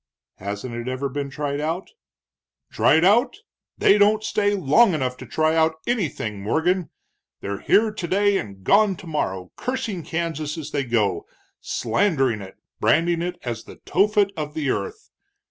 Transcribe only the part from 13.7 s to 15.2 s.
Tophet of the earth.